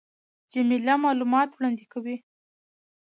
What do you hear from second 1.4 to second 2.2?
وړاندي کوي.